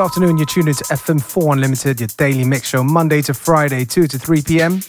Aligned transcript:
afternoon. 0.00 0.38
You're 0.38 0.46
tuned 0.46 0.68
into 0.68 0.84
FM4 0.84 1.52
Unlimited, 1.52 2.00
your 2.00 2.08
daily 2.16 2.44
mix 2.44 2.68
show, 2.68 2.82
Monday 2.82 3.22
to 3.22 3.34
Friday, 3.34 3.84
2 3.84 4.06
to 4.08 4.18
3 4.18 4.42
p.m. 4.42 4.80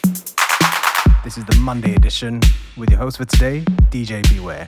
This 1.23 1.37
is 1.37 1.45
the 1.45 1.57
Monday 1.59 1.95
edition 1.95 2.39
with 2.77 2.89
your 2.89 2.99
host 2.99 3.17
for 3.17 3.25
today, 3.25 3.61
DJ 3.91 4.27
Beware. 4.33 4.67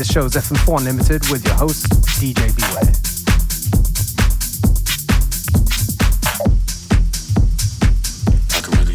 The 0.00 0.12
show 0.14 0.24
is 0.24 0.32
FM4 0.32 0.78
Unlimited 0.78 1.28
with 1.28 1.44
your 1.44 1.56
host, 1.56 1.84
DJ 2.18 2.56
Beware. 2.56 2.94
I 8.56 8.60
could 8.62 8.78
really 8.78 8.94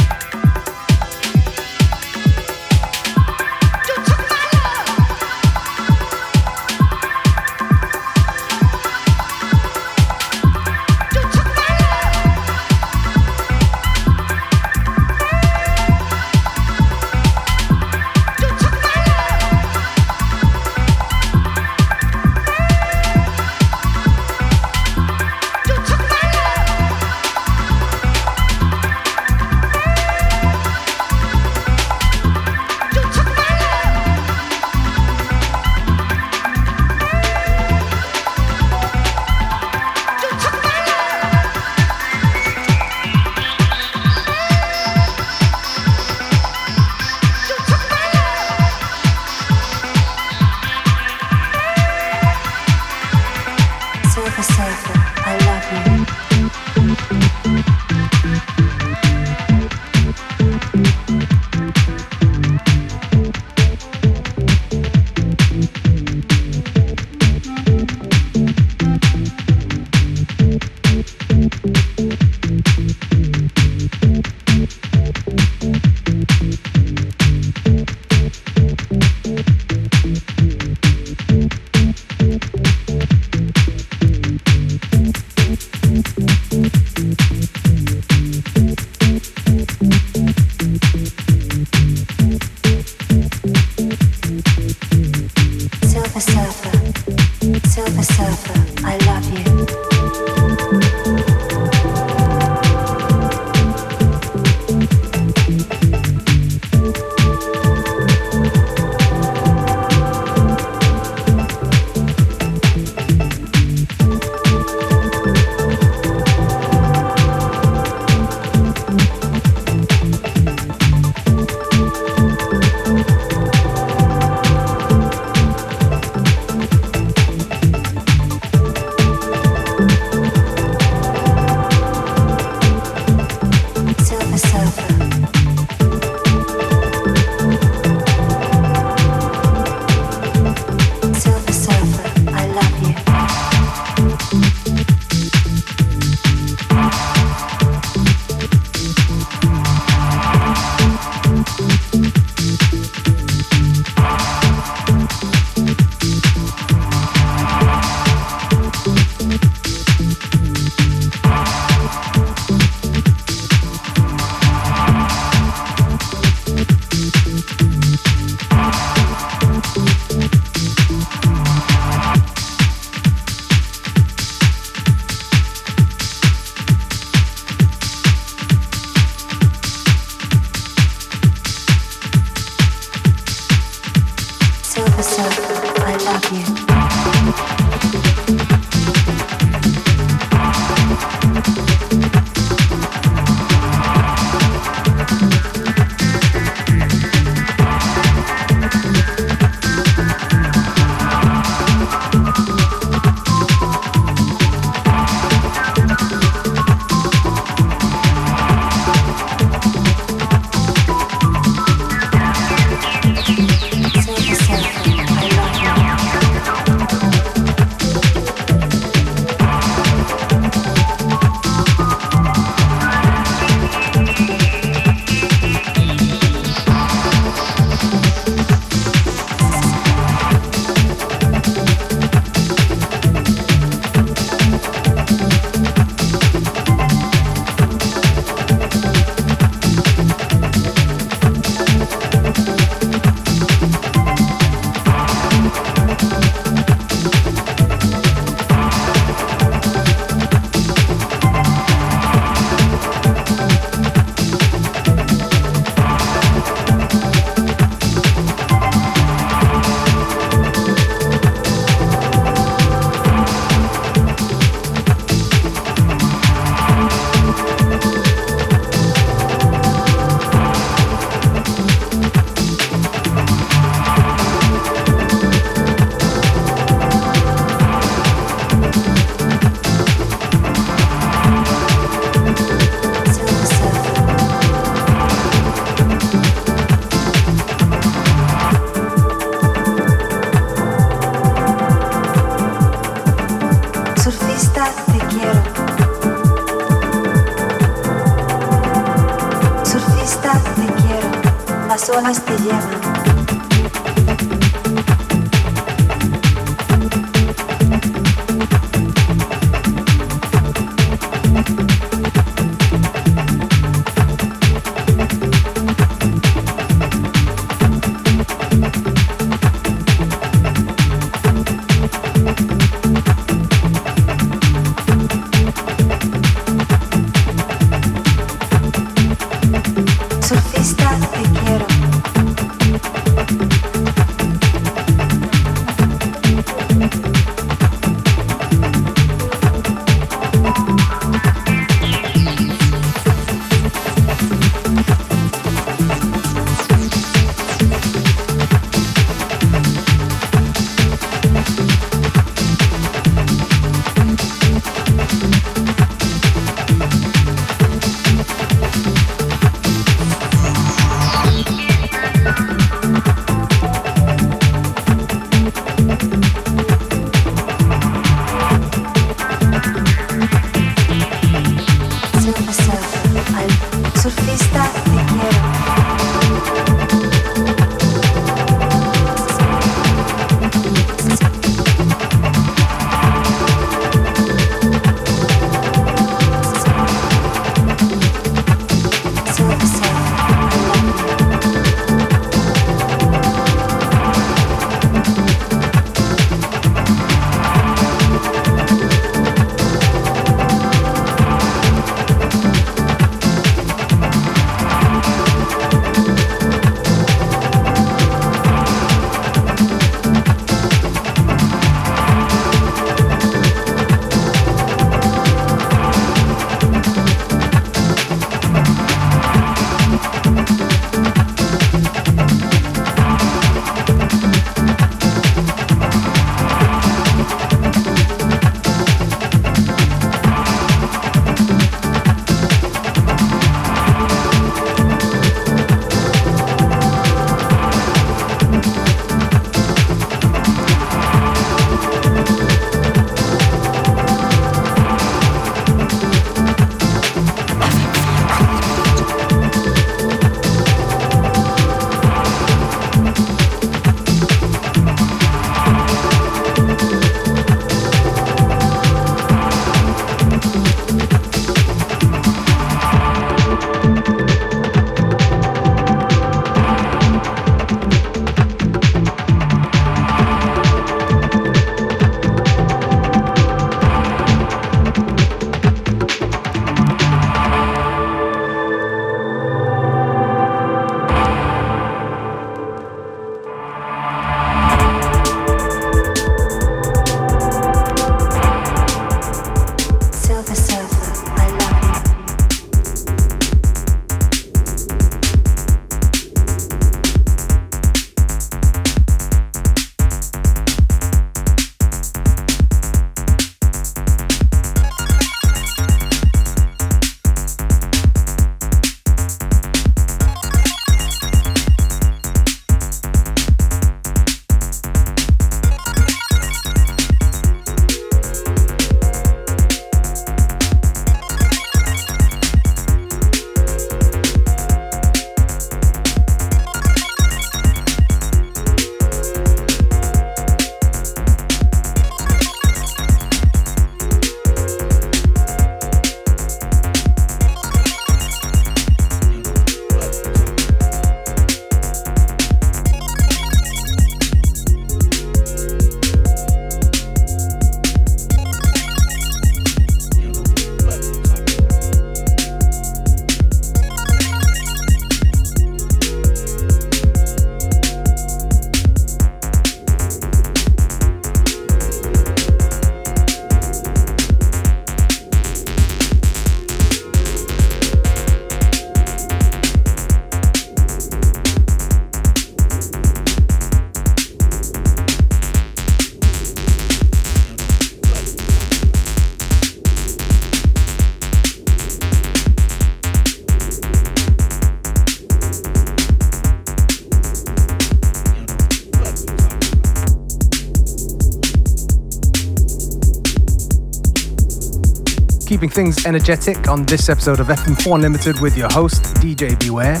Keeping 595.58 595.70
things 595.70 596.06
energetic 596.06 596.68
on 596.68 596.84
this 596.84 597.08
episode 597.08 597.40
of 597.40 597.48
FM4 597.48 597.96
Unlimited 597.96 598.38
with 598.40 598.56
your 598.56 598.68
host, 598.70 599.02
DJ 599.14 599.58
Beware. 599.58 600.00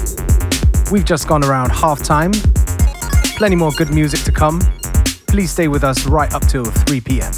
We've 0.92 1.04
just 1.04 1.26
gone 1.26 1.42
around 1.42 1.72
half 1.72 2.00
time. 2.00 2.30
Plenty 3.36 3.56
more 3.56 3.72
good 3.72 3.92
music 3.92 4.20
to 4.20 4.30
come. 4.30 4.60
Please 5.26 5.50
stay 5.50 5.66
with 5.66 5.82
us 5.82 6.06
right 6.06 6.32
up 6.32 6.46
till 6.46 6.64
3 6.64 7.00
p.m. 7.00 7.32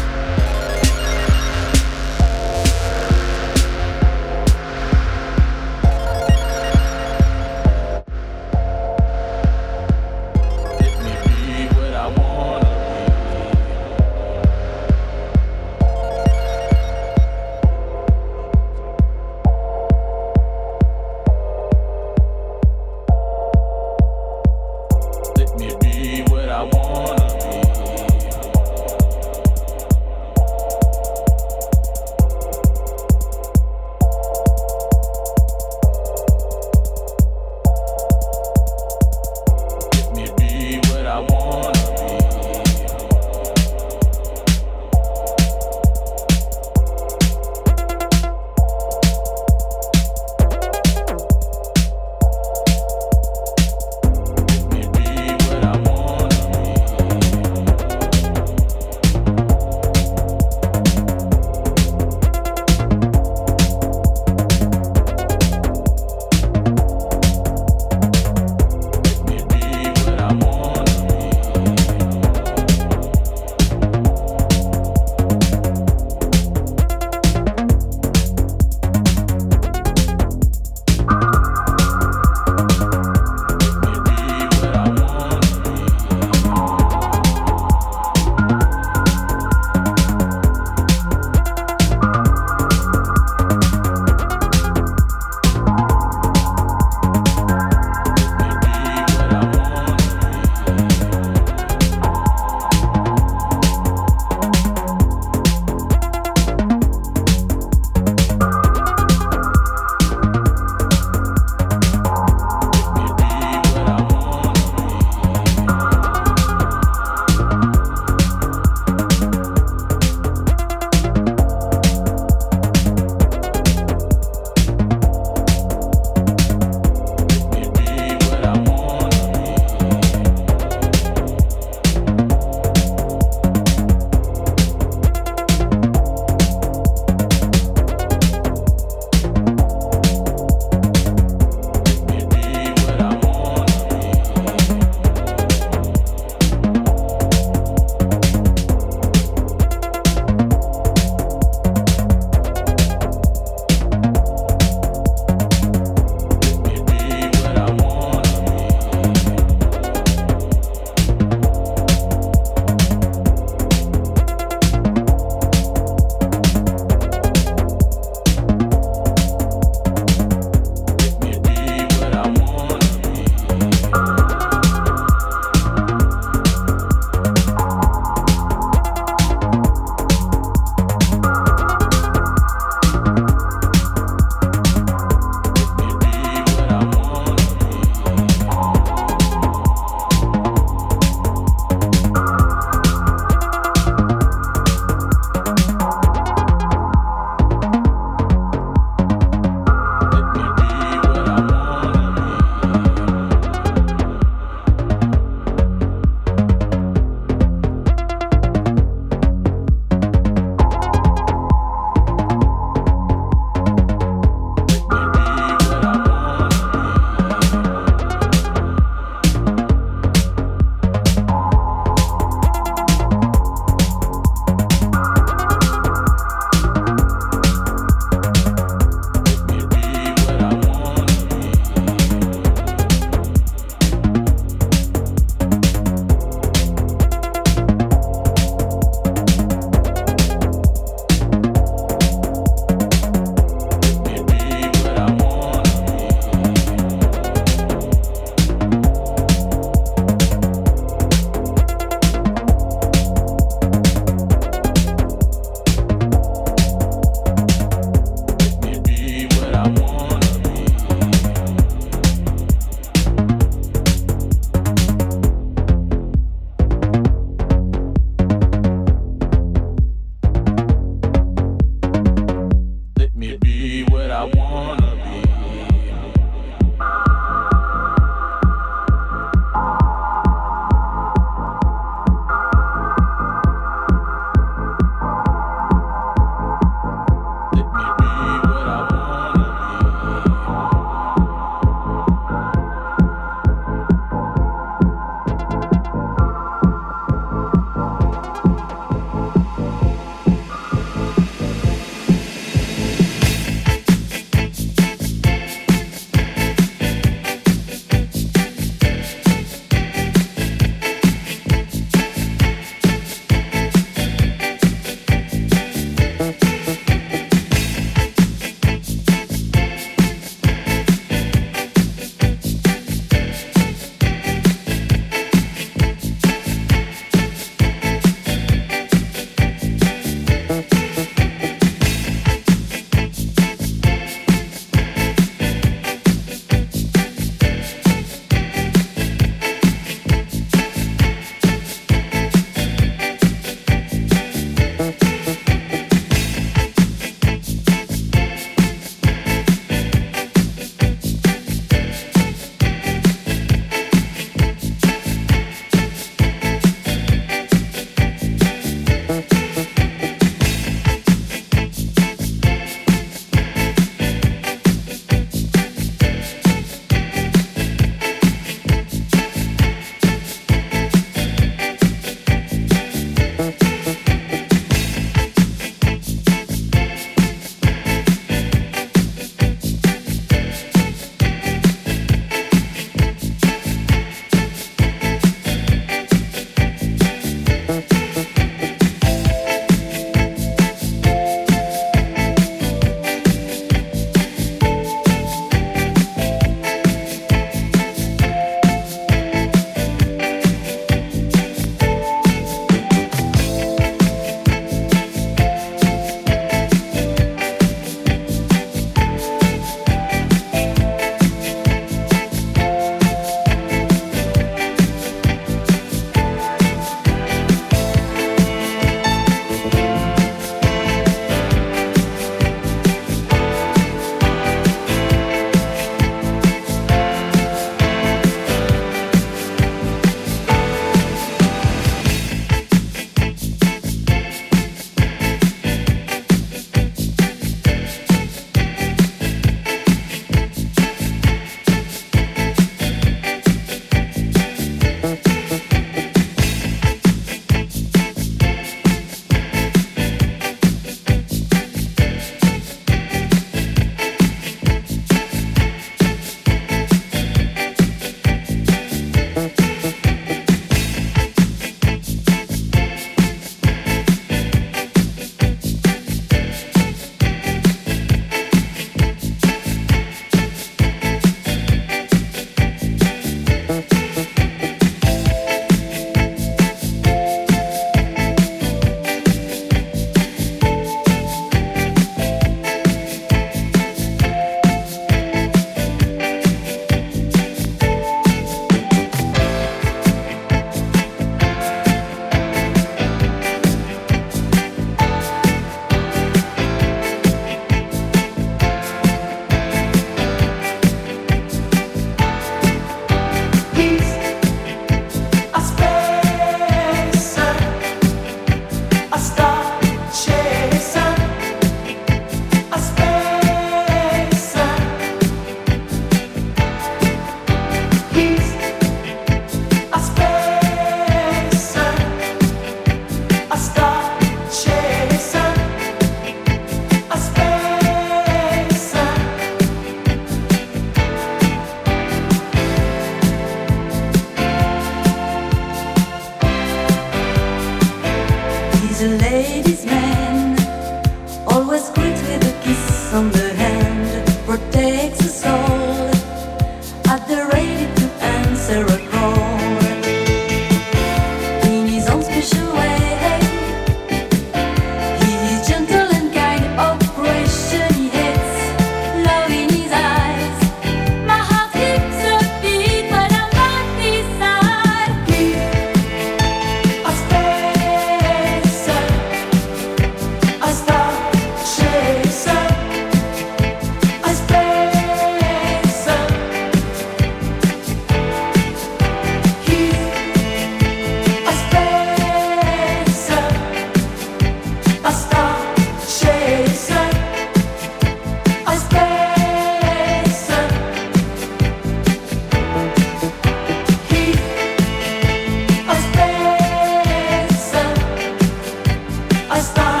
está. 599.61 600.00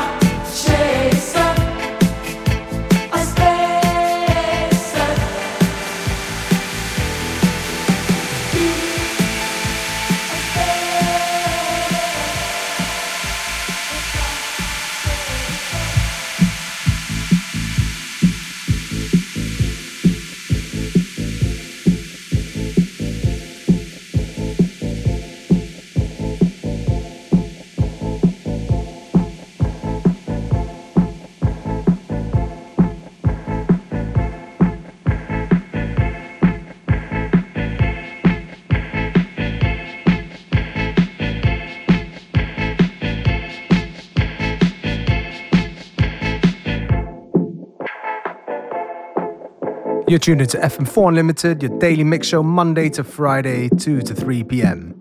You're 50.11 50.19
tuned 50.19 50.41
into 50.41 50.57
FM4 50.57 51.07
Unlimited, 51.07 51.63
your 51.63 51.79
daily 51.79 52.03
mix 52.03 52.27
show 52.27 52.43
Monday 52.43 52.89
to 52.89 53.01
Friday, 53.01 53.69
2 53.69 54.01
to 54.01 54.13
3 54.13 54.43
p.m. 54.43 54.93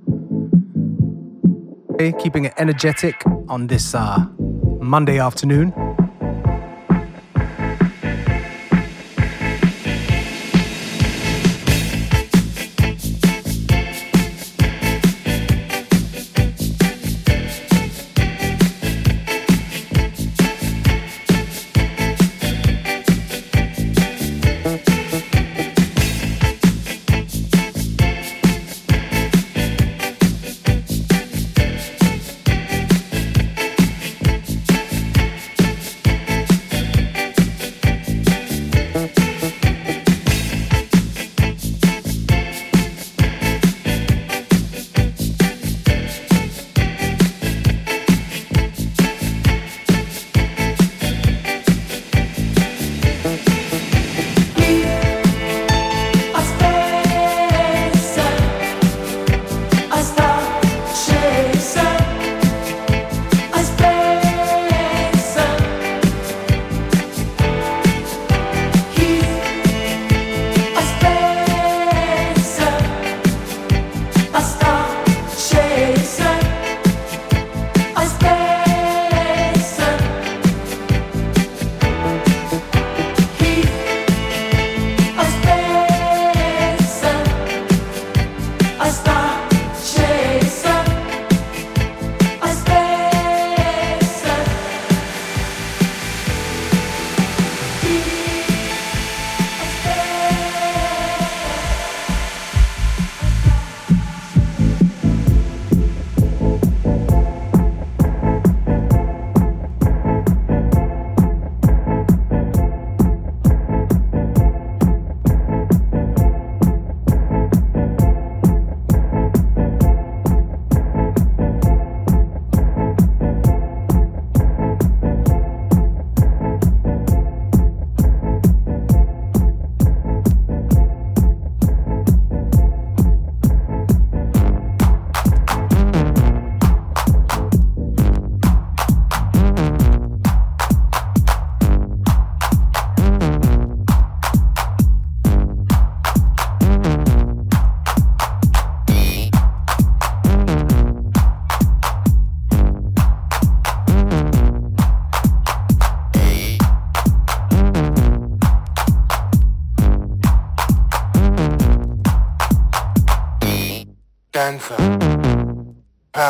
Keeping 2.21 2.45
it 2.45 2.55
energetic 2.59 3.21
on 3.49 3.67
this 3.67 3.93
uh, 3.93 4.25
Monday 4.39 5.19
afternoon. 5.19 5.73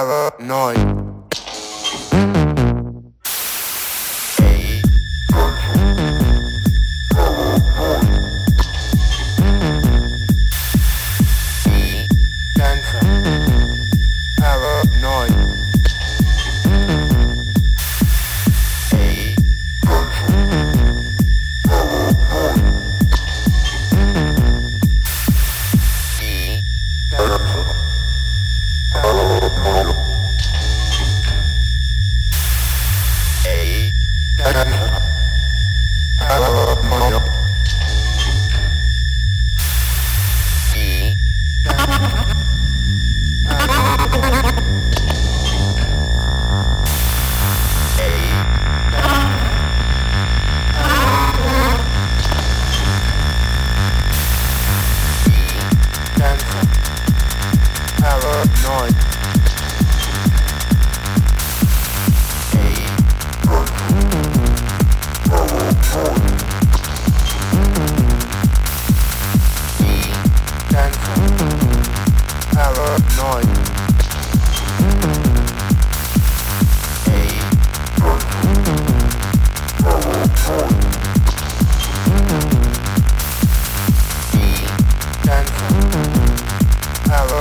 Paranoid. 0.01 1.00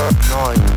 annoying. 0.10 0.69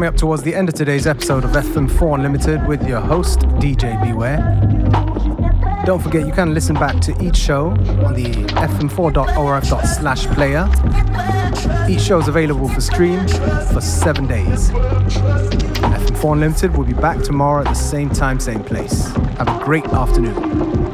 Coming 0.00 0.14
up 0.14 0.16
towards 0.16 0.42
the 0.44 0.54
end 0.54 0.66
of 0.66 0.74
today's 0.74 1.06
episode 1.06 1.44
of 1.44 1.50
FM4 1.50 2.14
Unlimited 2.14 2.66
with 2.66 2.88
your 2.88 3.00
host, 3.00 3.40
DJ 3.60 4.02
Beware. 4.02 4.38
Don't 5.84 6.02
forget, 6.02 6.26
you 6.26 6.32
can 6.32 6.54
listen 6.54 6.74
back 6.74 7.02
to 7.02 7.12
each 7.22 7.36
show 7.36 7.66
on 8.06 8.14
the 8.14 8.32
fm4.orf.slash 8.54 10.26
player. 10.28 10.66
Each 11.86 12.00
show 12.00 12.18
is 12.18 12.28
available 12.28 12.66
for 12.70 12.80
stream 12.80 13.28
for 13.74 13.82
seven 13.82 14.26
days. 14.26 14.70
FM4 14.70 16.32
Unlimited 16.32 16.74
will 16.74 16.86
be 16.86 16.94
back 16.94 17.20
tomorrow 17.22 17.60
at 17.60 17.68
the 17.68 17.74
same 17.74 18.08
time, 18.08 18.40
same 18.40 18.64
place. 18.64 19.08
Have 19.36 19.48
a 19.48 19.62
great 19.62 19.84
afternoon. 19.84 20.89